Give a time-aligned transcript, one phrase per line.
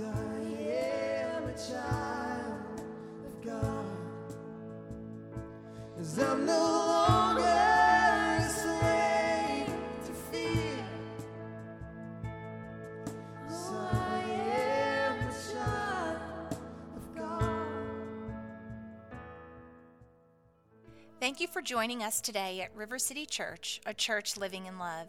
[0.00, 2.80] I am a child
[3.26, 3.84] of God.
[5.96, 7.42] 'Cause I'm no longer
[10.06, 10.86] to fear.
[13.48, 16.52] 'Cause I am a child
[16.96, 17.66] of God.
[21.18, 25.08] Thank you for joining us today at River City Church, a church living in love.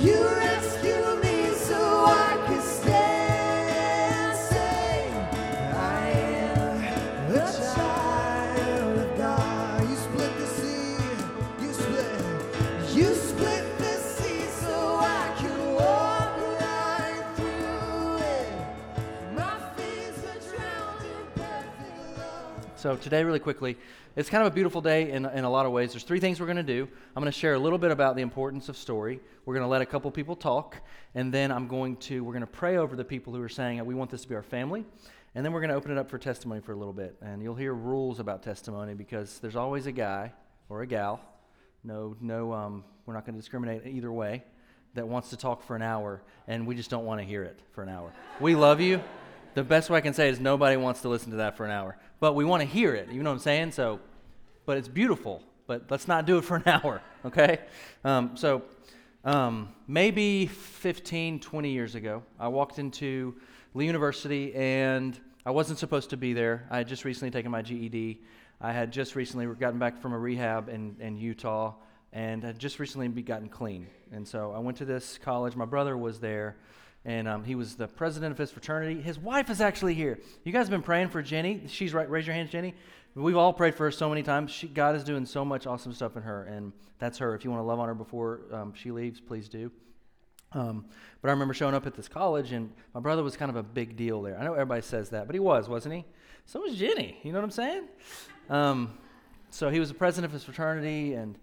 [0.00, 0.47] You
[22.78, 23.76] So today, really quickly,
[24.14, 25.90] it's kind of a beautiful day in, in a lot of ways.
[25.90, 26.86] There's three things we're going to do.
[27.16, 29.18] I'm going to share a little bit about the importance of story.
[29.44, 30.76] We're going to let a couple people talk,
[31.16, 33.84] and then I'm going to we're going to pray over the people who are saying
[33.84, 34.84] we want this to be our family,
[35.34, 37.16] and then we're going to open it up for testimony for a little bit.
[37.20, 40.32] And you'll hear rules about testimony because there's always a guy
[40.68, 41.20] or a gal.
[41.82, 44.44] No, no, um, we're not going to discriminate either way.
[44.94, 47.58] That wants to talk for an hour, and we just don't want to hear it
[47.72, 48.12] for an hour.
[48.38, 49.02] We love you.
[49.58, 51.72] The best way I can say is nobody wants to listen to that for an
[51.72, 53.10] hour, but we want to hear it.
[53.10, 53.72] You know what I'm saying?
[53.72, 53.98] So,
[54.66, 55.42] but it's beautiful.
[55.66, 57.58] But let's not do it for an hour, okay?
[58.04, 58.62] Um, so,
[59.24, 63.34] um, maybe 15, 20 years ago, I walked into
[63.74, 66.68] Lee University and I wasn't supposed to be there.
[66.70, 68.20] I had just recently taken my GED.
[68.60, 71.74] I had just recently gotten back from a rehab in, in Utah
[72.12, 73.88] and had just recently gotten clean.
[74.12, 75.56] And so I went to this college.
[75.56, 76.54] My brother was there,
[77.04, 79.00] and um, he was the president of his fraternity.
[79.00, 80.18] His wife is actually here.
[80.44, 81.62] You guys have been praying for Jenny.
[81.68, 82.08] She's right.
[82.08, 82.74] Raise your hands, Jenny.
[83.14, 84.50] We've all prayed for her so many times.
[84.50, 87.34] She, God is doing so much awesome stuff in her, and that's her.
[87.34, 89.72] If you want to love on her before um, she leaves, please do.
[90.52, 90.86] Um,
[91.20, 93.62] but I remember showing up at this college, and my brother was kind of a
[93.62, 94.38] big deal there.
[94.38, 96.04] I know everybody says that, but he was, wasn't he?
[96.46, 97.18] So was Jenny.
[97.22, 97.88] You know what I'm saying?
[98.48, 98.98] Um,
[99.50, 101.38] so he was the president of his fraternity, and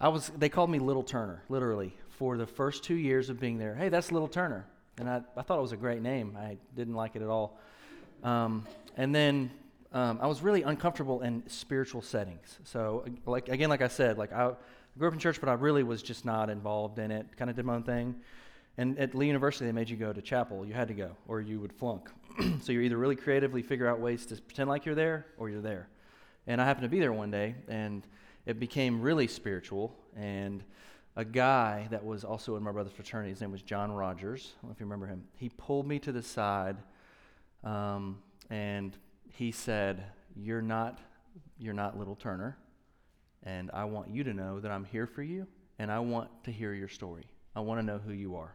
[0.00, 0.30] I was.
[0.36, 3.74] They called me Little Turner, literally, for the first two years of being there.
[3.74, 4.66] Hey, that's Little Turner,
[4.98, 6.36] and I, I thought it was a great name.
[6.38, 7.58] I didn't like it at all.
[8.22, 8.66] Um,
[8.96, 9.50] and then
[9.92, 12.58] um, I was really uncomfortable in spiritual settings.
[12.64, 14.52] So, like again, like I said, like I
[14.98, 17.36] grew up in church, but I really was just not involved in it.
[17.36, 18.16] Kind of did my own thing.
[18.76, 20.66] And at Lee University, they made you go to chapel.
[20.66, 22.08] You had to go, or you would flunk.
[22.60, 25.60] so you're either really creatively figure out ways to pretend like you're there, or you're
[25.60, 25.88] there.
[26.46, 28.04] And I happened to be there one day, and
[28.46, 29.94] it became really spiritual.
[30.16, 30.64] And
[31.16, 34.52] a guy that was also in my brother's fraternity, his name was John Rogers.
[34.54, 35.24] I don't know if you remember him.
[35.36, 36.76] He pulled me to the side,
[37.62, 38.18] um,
[38.50, 38.96] and
[39.28, 40.04] he said,
[40.34, 40.98] "You're not,
[41.58, 42.56] you're not little Turner,
[43.44, 45.46] and I want you to know that I'm here for you,
[45.78, 47.26] and I want to hear your story.
[47.54, 48.54] I want to know who you are."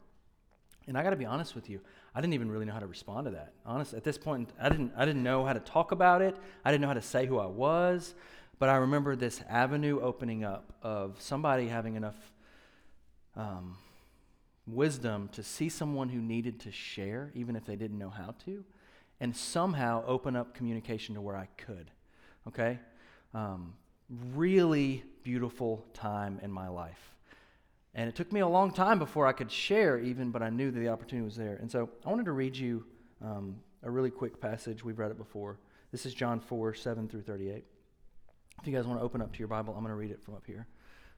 [0.88, 1.80] And I got to be honest with you,
[2.16, 3.54] I didn't even really know how to respond to that.
[3.64, 6.36] Honest, at this point, I didn't, I didn't know how to talk about it.
[6.66, 8.16] I didn't know how to say who I was.
[8.58, 12.16] But I remember this avenue opening up of somebody having enough
[13.40, 13.78] um,
[14.68, 18.64] wisdom to see someone who needed to share, even if they didn't know how to,
[19.22, 21.90] and somehow open up communication to where I could.
[22.48, 22.80] Okay?
[23.34, 23.74] Um,
[24.36, 27.16] really beautiful time in my life.
[27.96, 30.70] And it took me a long time before I could share, even, but I knew
[30.70, 31.56] that the opportunity was there.
[31.56, 32.86] And so I wanted to read you
[33.24, 34.84] um, a really quick passage.
[34.84, 35.60] We've read it before.
[35.92, 37.64] This is John 4 7 through 38.
[38.62, 40.22] If you guys want to open up to your Bible, I'm going to read it
[40.22, 40.68] from up here.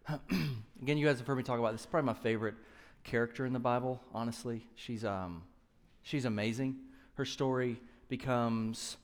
[0.81, 1.85] Again, you guys have heard me talk about this.
[1.85, 2.55] Probably my favorite
[3.03, 4.65] character in the Bible, honestly.
[4.75, 5.43] She's, um,
[6.01, 6.77] she's amazing.
[7.15, 8.97] Her story becomes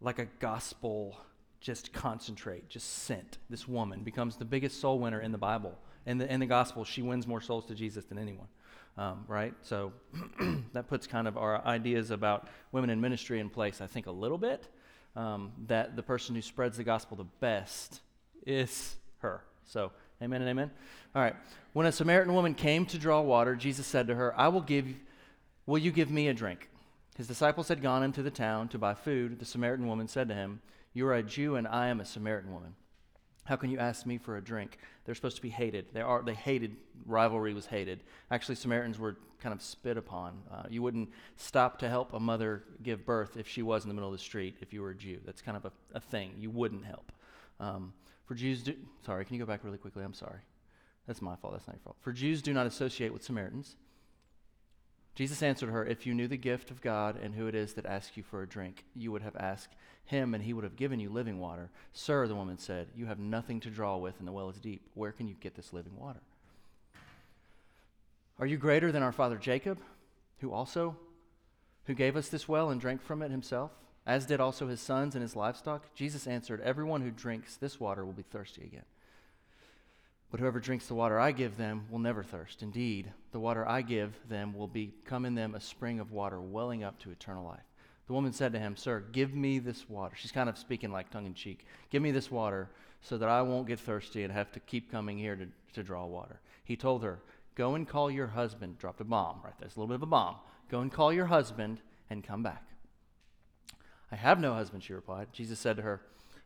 [0.00, 1.16] like a gospel
[1.60, 3.38] just concentrate, just sent.
[3.50, 5.76] This woman becomes the biggest soul winner in the Bible.
[6.06, 8.46] In the, in the gospel, she wins more souls to Jesus than anyone,
[8.96, 9.52] um, right?
[9.62, 9.92] So
[10.72, 14.12] that puts kind of our ideas about women in ministry in place, I think, a
[14.12, 14.68] little bit.
[15.16, 18.00] Um, that the person who spreads the gospel the best
[18.46, 19.42] is her.
[19.64, 19.90] So,
[20.22, 20.70] amen and amen.
[21.14, 21.36] All right.
[21.72, 24.86] When a Samaritan woman came to draw water, Jesus said to her, I will give,
[25.66, 26.68] will you give me a drink?
[27.16, 29.38] His disciples had gone into the town to buy food.
[29.38, 30.60] The Samaritan woman said to him,
[30.94, 32.74] You are a Jew, and I am a Samaritan woman.
[33.44, 34.78] How can you ask me for a drink?
[35.04, 35.86] They're supposed to be hated.
[35.94, 36.22] They are.
[36.22, 36.76] They hated.
[37.06, 38.00] Rivalry was hated.
[38.30, 40.42] Actually, Samaritans were kind of spit upon.
[40.52, 43.94] Uh, you wouldn't stop to help a mother give birth if she was in the
[43.94, 44.56] middle of the street.
[44.60, 46.34] If you were a Jew, that's kind of a, a thing.
[46.38, 47.10] You wouldn't help.
[47.58, 47.94] Um,
[48.28, 48.74] for Jews, do,
[49.06, 50.04] sorry, can you go back really quickly?
[50.04, 50.40] I'm sorry.
[51.06, 51.54] That's my fault.
[51.54, 51.96] That's not your fault.
[52.00, 53.76] For Jews do not associate with Samaritans.
[55.14, 57.86] Jesus answered her, If you knew the gift of God and who it is that
[57.86, 61.00] asks you for a drink, you would have asked him, and he would have given
[61.00, 61.70] you living water.
[61.94, 64.82] Sir, the woman said, You have nothing to draw with, and the well is deep.
[64.92, 66.20] Where can you get this living water?
[68.38, 69.78] Are you greater than our father Jacob,
[70.40, 70.96] who also
[71.86, 73.70] who gave us this well and drank from it himself,
[74.06, 75.94] as did also his sons and his livestock?
[75.94, 78.84] Jesus answered, Everyone who drinks this water will be thirsty again.
[80.30, 82.62] But whoever drinks the water I give them will never thirst.
[82.62, 86.84] Indeed, the water I give them will become in them a spring of water welling
[86.84, 87.60] up to eternal life.
[88.06, 90.14] The woman said to him, Sir, give me this water.
[90.16, 91.66] She's kind of speaking like tongue in cheek.
[91.90, 92.70] Give me this water
[93.00, 96.04] so that I won't get thirsty and have to keep coming here to, to draw
[96.06, 96.40] water.
[96.64, 97.20] He told her,
[97.54, 98.78] Go and call your husband.
[98.78, 99.66] Dropped a bomb right there.
[99.66, 100.36] It's a little bit of a bomb.
[100.70, 102.64] Go and call your husband and come back.
[104.10, 105.28] I have no husband, she replied.
[105.32, 106.00] Jesus said to her,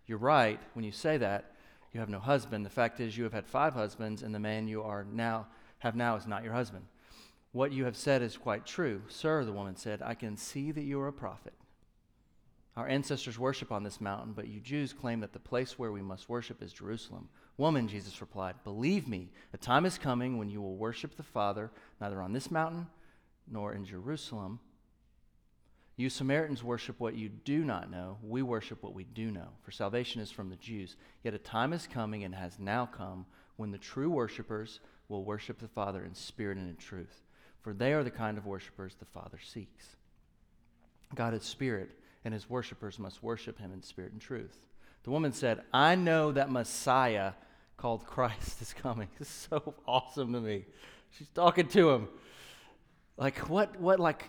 [0.06, 1.52] You're right when you say that.
[1.92, 2.64] You have no husband.
[2.64, 5.46] The fact is, you have had five husbands, and the man you are now
[5.78, 6.84] have now is not your husband.
[7.50, 9.02] What you have said is quite true.
[9.08, 11.52] Sir, the woman said, I can see that you are a prophet.
[12.76, 16.00] Our ancestors worship on this mountain, but you Jews claim that the place where we
[16.00, 17.28] must worship is Jerusalem.
[17.58, 21.70] Woman, Jesus replied, believe me, a time is coming when you will worship the Father
[22.00, 22.86] neither on this mountain
[23.50, 24.60] nor in Jerusalem.
[25.96, 28.16] You Samaritans worship what you do not know.
[28.22, 30.96] We worship what we do know, for salvation is from the Jews.
[31.22, 35.58] Yet a time is coming and has now come when the true worshipers will worship
[35.58, 37.22] the Father in spirit and in truth,
[37.60, 39.96] for they are the kind of worshipers the Father seeks.
[41.14, 41.90] God is spirit,
[42.24, 44.66] and his worshipers must worship him in spirit and truth.
[45.04, 47.32] The woman said, I know that Messiah
[47.76, 49.08] called Christ is coming.
[49.18, 50.64] This is so awesome to me.
[51.10, 52.08] She's talking to him.
[53.16, 54.24] Like, what, what, like,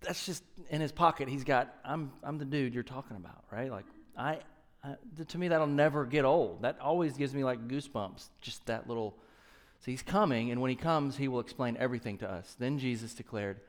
[0.00, 1.28] that's just in his pocket.
[1.28, 3.70] He's got, I'm, I'm the dude you're talking about, right?
[3.70, 3.86] Like,
[4.16, 4.38] I,
[4.84, 4.94] I,
[5.28, 6.62] to me, that'll never get old.
[6.62, 9.16] That always gives me like goosebumps, just that little.
[9.80, 12.56] So he's coming, and when he comes, he will explain everything to us.
[12.58, 13.60] Then Jesus declared,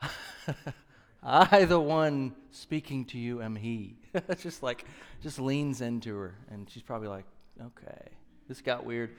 [1.22, 3.96] I, the one speaking to you, am he.
[4.40, 4.84] just like,
[5.22, 7.24] just leans into her, and she's probably like,
[7.60, 8.10] okay,
[8.48, 9.16] this got weird.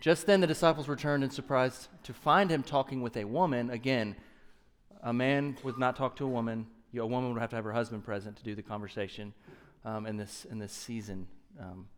[0.00, 3.70] Just then the disciples returned and surprised to find him talking with a woman.
[3.70, 4.14] Again,
[5.02, 6.66] a man would not talk to a woman.
[6.92, 9.34] You, a woman would have to have her husband present to do the conversation
[9.84, 11.26] um, in, this, in this season.
[11.60, 11.88] Um,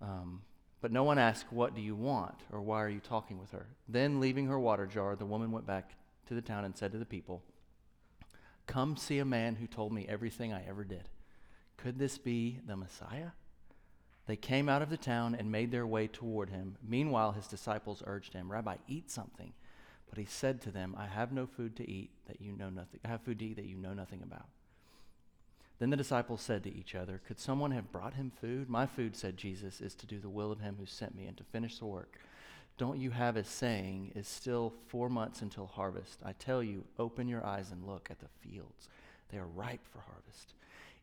[0.00, 0.42] um,
[0.80, 2.34] but no one asked, What do you want?
[2.52, 3.66] or Why are you talking with her?
[3.88, 5.92] Then, leaving her water jar, the woman went back
[6.26, 7.42] to the town and said to the people,
[8.66, 11.08] Come see a man who told me everything I ever did.
[11.76, 13.30] Could this be the Messiah?
[14.26, 16.76] They came out of the town and made their way toward him.
[16.86, 19.52] Meanwhile, his disciples urged him, Rabbi, eat something.
[20.12, 23.00] But he said to them, I have no food to eat that you know nothing.
[23.02, 24.44] I have food to eat that you know nothing about.
[25.78, 28.68] Then the disciples said to each other, Could someone have brought him food?
[28.68, 31.36] My food, said Jesus, is to do the will of him who sent me and
[31.38, 32.18] to finish the work.
[32.76, 36.18] Don't you have a saying, Is still four months until harvest?
[36.22, 38.90] I tell you, open your eyes and look at the fields.
[39.30, 40.52] They are ripe for harvest.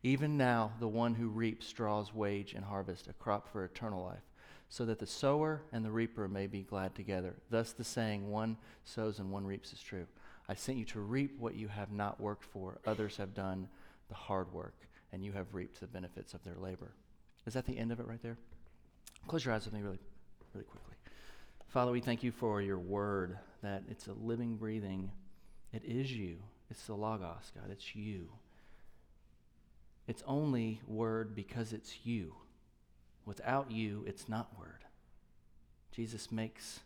[0.04, 4.22] Even now, the one who reaps draws wage and harvest, a crop for eternal life,
[4.70, 7.34] so that the sower and the reaper may be glad together.
[7.50, 10.06] Thus, the saying, One sows and one reaps, is true.
[10.48, 12.78] I sent you to reap what you have not worked for.
[12.86, 13.68] Others have done
[14.08, 14.74] the hard work,
[15.12, 16.92] and you have reaped the benefits of their labor.
[17.46, 18.38] Is that the end of it right there?
[19.26, 19.98] Close your eyes with me really,
[20.54, 20.94] really quickly.
[21.68, 25.10] Father, we thank you for your word, that it's a living, breathing,
[25.72, 26.36] it is you.
[26.70, 27.70] It's the Logos, God.
[27.70, 28.28] It's you.
[30.06, 32.34] It's only word because it's you.
[33.30, 34.84] Without you, it's not word.
[35.92, 36.80] Jesus makes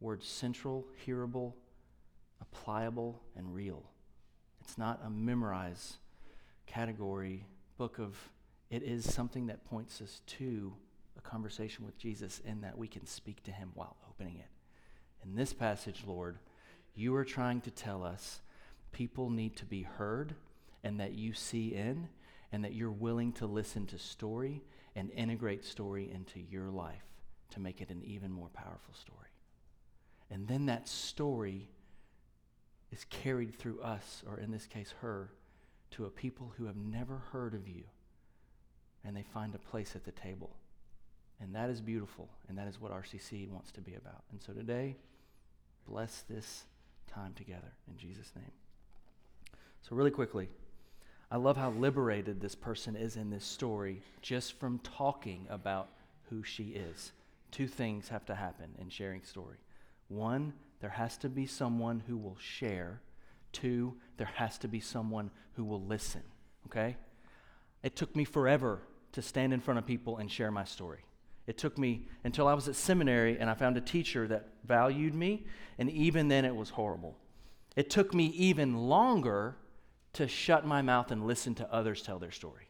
[0.00, 1.54] words central, hearable,
[2.42, 3.82] applicable, and real.
[4.60, 5.94] It's not a memorize
[6.66, 7.46] category
[7.78, 8.18] book of,
[8.68, 10.74] it is something that points us to
[11.16, 14.50] a conversation with Jesus in that we can speak to him while opening it.
[15.24, 16.36] In this passage, Lord,
[16.94, 18.42] you are trying to tell us
[18.92, 20.34] people need to be heard
[20.84, 22.10] and that you see in
[22.52, 24.60] and that you're willing to listen to story
[24.94, 27.04] and integrate story into your life
[27.50, 29.18] to make it an even more powerful story.
[30.30, 31.68] And then that story
[32.90, 35.30] is carried through us, or in this case, her,
[35.92, 37.84] to a people who have never heard of you,
[39.04, 40.56] and they find a place at the table.
[41.40, 44.22] And that is beautiful, and that is what RCC wants to be about.
[44.30, 44.96] And so today,
[45.86, 46.64] bless this
[47.06, 48.52] time together in Jesus' name.
[49.82, 50.48] So, really quickly,
[51.32, 55.88] I love how liberated this person is in this story just from talking about
[56.28, 57.12] who she is.
[57.50, 59.56] Two things have to happen in sharing story.
[60.08, 63.00] One, there has to be someone who will share.
[63.50, 66.20] Two, there has to be someone who will listen.
[66.66, 66.96] Okay?
[67.82, 71.00] It took me forever to stand in front of people and share my story.
[71.46, 75.14] It took me until I was at seminary and I found a teacher that valued
[75.14, 75.46] me,
[75.78, 77.16] and even then it was horrible.
[77.74, 79.56] It took me even longer
[80.14, 82.68] to shut my mouth and listen to others tell their story.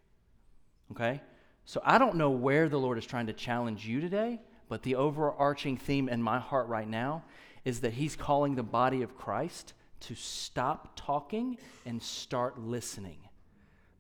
[0.93, 1.21] Okay?
[1.65, 4.97] So I don't know where the Lord is trying to challenge you today, but the
[4.97, 7.25] overarching theme in my heart right now
[7.65, 13.19] is that He's calling the body of Christ to stop talking and start listening.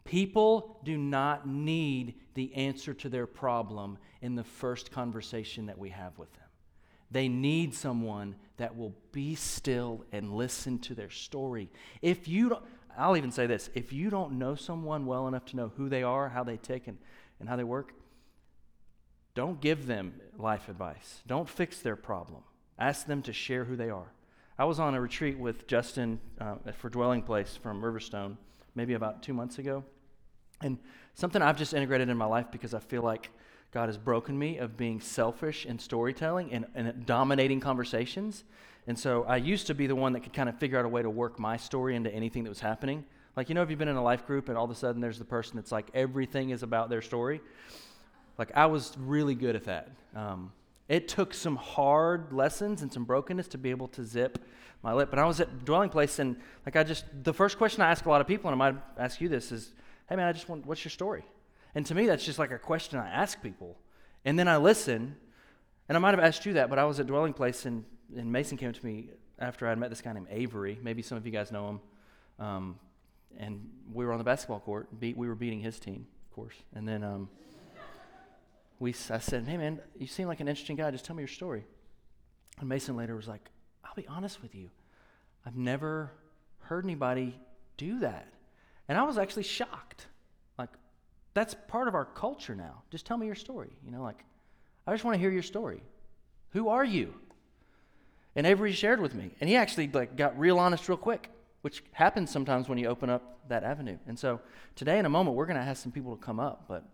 [0.04, 5.90] People do not need the answer to their problem in the first conversation that we
[5.90, 6.42] have with them.
[7.12, 11.70] They need someone that will be still and listen to their story.
[12.00, 12.64] If you don't,
[12.96, 16.02] I'll even say this if you don't know someone well enough to know who they
[16.02, 16.99] are, how they tick, and,
[17.40, 17.92] and how they work,
[19.34, 21.22] don't give them life advice.
[21.26, 22.42] Don't fix their problem.
[22.78, 24.12] Ask them to share who they are.
[24.58, 28.37] I was on a retreat with Justin uh, for Dwelling Place from Riverstone
[28.75, 29.84] maybe about two months ago.
[30.61, 30.78] And
[31.14, 33.30] something I've just integrated in my life because I feel like
[33.73, 38.45] God has broken me of being selfish in storytelling and, and dominating conversations.
[38.87, 40.88] And so I used to be the one that could kind of figure out a
[40.88, 43.05] way to work my story into anything that was happening.
[43.35, 45.00] Like, you know, if you've been in a life group and all of a sudden
[45.00, 47.41] there's the person that's like everything is about their story?
[48.37, 49.91] Like, I was really good at that.
[50.14, 50.52] Um,
[50.88, 54.38] it took some hard lessons and some brokenness to be able to zip
[54.83, 55.09] my lip.
[55.09, 56.37] But I was at dwelling place, and
[56.67, 58.81] like I just, the first question I ask a lot of people, and I might
[58.99, 59.73] ask you this, is,
[60.09, 61.25] "Hey man, I just want, what's your story?"
[61.75, 63.79] And to me, that's just like a question I ask people,
[64.25, 65.17] and then I listen.
[65.88, 67.85] And I might have asked you that, but I was at dwelling place, and,
[68.17, 70.79] and Mason came to me after I'd met this guy named Avery.
[70.81, 71.81] Maybe some of you guys know him.
[72.38, 72.79] Um,
[73.38, 74.88] and we were on the basketball court.
[75.00, 76.55] We were beating his team, of course.
[76.75, 77.29] And then um,
[78.79, 80.91] we, I said, hey, man, you seem like an interesting guy.
[80.91, 81.64] Just tell me your story.
[82.61, 83.50] And Mason later was like,
[83.85, 84.71] I'll be honest with you.
[85.45, 86.12] I've never
[86.61, 87.38] heard anybody
[87.76, 88.29] do that.
[88.88, 90.07] And I was actually shocked.
[91.35, 92.83] That's part of our culture now.
[92.91, 93.71] Just tell me your story.
[93.85, 94.25] You know, like,
[94.87, 95.83] I just want to hear your story.
[96.51, 97.15] Who are you?
[98.35, 99.31] And Avery shared with me.
[99.41, 101.31] And he actually like got real honest real quick,
[101.62, 103.99] which happens sometimes when you open up that avenue.
[104.07, 104.41] And so
[104.75, 106.85] today in a moment we're going to ask some people to come up, but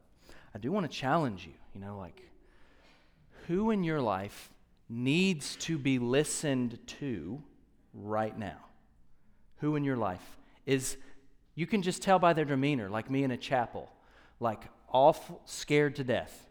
[0.55, 2.23] I do want to challenge you, you know, like
[3.47, 4.51] who in your life
[4.89, 7.43] needs to be listened to
[7.95, 8.59] right now?
[9.59, 10.97] Who in your life is
[11.55, 13.91] you can just tell by their demeanor, like me in a chapel,
[14.41, 16.47] like awful scared to death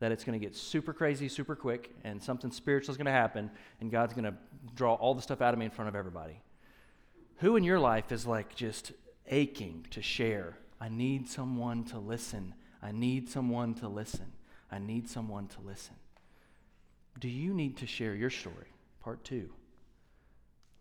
[0.00, 3.12] that it's going to get super crazy super quick and something spiritual is going to
[3.12, 4.34] happen and God's going to
[4.74, 6.40] draw all the stuff out of me in front of everybody.
[7.38, 8.92] Who in your life is like just
[9.26, 10.56] aching to share?
[10.80, 12.54] I need someone to listen.
[12.82, 14.32] I need someone to listen.
[14.70, 15.94] I need someone to listen.
[17.20, 18.72] Do you need to share your story?
[19.00, 19.50] Part two.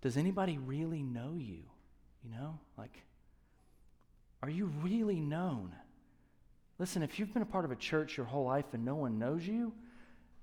[0.02, 1.64] Does anybody really know you?
[2.24, 3.04] You know, like,
[4.42, 5.76] are you really known?
[6.82, 9.20] Listen, if you've been a part of a church your whole life and no one
[9.20, 9.72] knows you,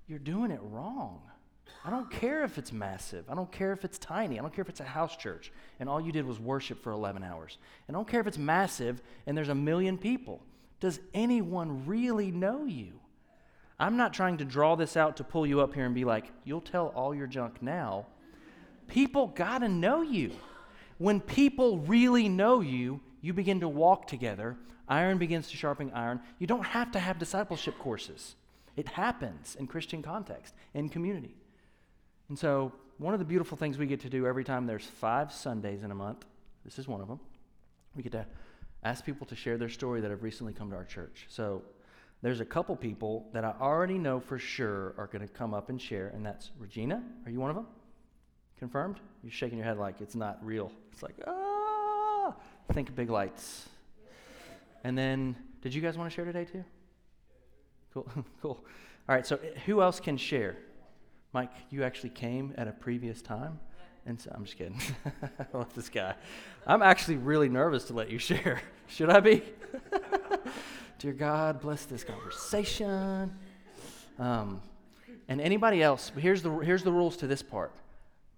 [0.07, 1.19] you're doing it wrong.
[1.83, 3.25] I don't care if it's massive.
[3.29, 4.39] I don't care if it's tiny.
[4.39, 6.93] I don't care if it's a house church and all you did was worship for
[6.93, 7.57] 11 hours.
[7.89, 10.41] I don't care if it's massive and there's a million people.
[10.79, 12.93] Does anyone really know you?
[13.77, 16.31] I'm not trying to draw this out to pull you up here and be like,
[16.45, 18.05] you'll tell all your junk now.
[18.87, 20.31] People got to know you.
[20.99, 24.57] When people really know you, you begin to walk together
[24.89, 26.19] Iron begins to sharpen iron.
[26.39, 28.35] You don't have to have discipleship courses.
[28.75, 31.35] It happens in Christian context, in community.
[32.27, 35.31] And so, one of the beautiful things we get to do every time there's five
[35.31, 36.25] Sundays in a month,
[36.65, 37.19] this is one of them,
[37.95, 38.25] we get to
[38.83, 41.25] ask people to share their story that have recently come to our church.
[41.29, 41.61] So,
[42.21, 45.69] there's a couple people that I already know for sure are going to come up
[45.69, 47.01] and share, and that's Regina.
[47.25, 47.67] Are you one of them?
[48.57, 48.99] Confirmed?
[49.23, 50.71] You're shaking your head like it's not real.
[50.91, 51.58] It's like, ah,
[52.73, 53.67] think big lights.
[54.83, 56.63] And then, did you guys want to share today too?
[57.93, 58.07] Cool,
[58.41, 58.63] cool.
[59.07, 60.57] All right, so eh, who else can share?
[61.33, 63.59] Mike, you actually came at a previous time?
[64.05, 64.79] And so, I'm just kidding.
[65.39, 66.15] I love this guy.
[66.65, 68.61] I'm actually really nervous to let you share.
[68.87, 69.43] Should I be?
[70.99, 73.37] Dear God, bless this conversation.
[74.17, 74.61] Um,
[75.27, 77.71] and anybody else, here's the, here's the rules to this part.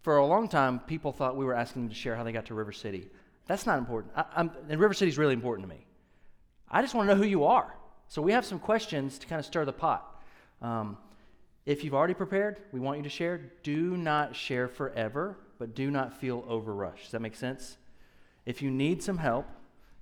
[0.02, 2.46] For a long time, people thought we were asking them to share how they got
[2.48, 3.10] to River City.
[3.48, 4.14] That's not important.
[4.16, 5.86] I, and River City is really important to me.
[6.70, 7.76] I just want to know who you are.
[8.08, 10.22] So we have some questions to kind of stir the pot.
[10.62, 10.98] Um,
[11.66, 13.52] if you've already prepared, we want you to share.
[13.64, 17.04] Do not share forever, but do not feel overrushed.
[17.04, 17.78] Does that make sense?
[18.46, 19.48] If you need some help,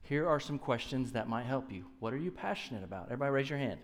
[0.01, 1.86] here are some questions that might help you.
[2.00, 3.05] What are you passionate about?
[3.05, 3.79] Everybody raise your hand.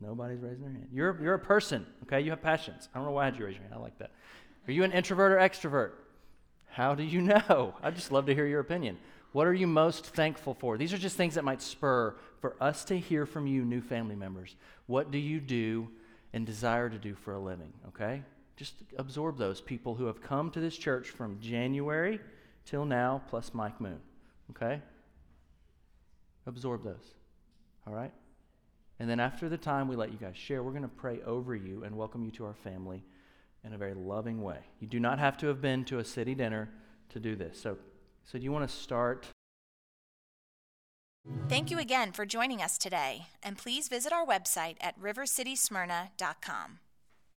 [0.00, 0.88] Nobody's raising their hand.
[0.92, 2.20] You're, you're a person, okay?
[2.20, 2.88] You have passions.
[2.92, 3.74] I don't know why you raise your hand.
[3.74, 4.10] I like that.
[4.66, 5.92] Are you an introvert or extrovert?
[6.74, 7.74] How do you know?
[7.82, 8.98] I'd just love to hear your opinion.
[9.30, 10.76] What are you most thankful for?
[10.76, 14.16] These are just things that might spur for us to hear from you, new family
[14.16, 14.56] members.
[14.86, 15.88] What do you do
[16.32, 18.22] and desire to do for a living, okay?
[18.56, 22.20] Just absorb those people who have come to this church from January
[22.64, 24.00] till now, plus Mike Moon,
[24.50, 24.80] okay?
[26.46, 27.14] Absorb those,
[27.86, 28.12] all right?
[28.98, 31.54] And then after the time we let you guys share, we're going to pray over
[31.54, 33.04] you and welcome you to our family
[33.64, 34.58] in a very loving way.
[34.80, 36.70] You do not have to have been to a city dinner
[37.10, 37.60] to do this.
[37.60, 37.78] So,
[38.22, 39.26] so do you want to start?
[41.48, 46.80] Thank you again for joining us today, and please visit our website at rivercitysmyrna.com.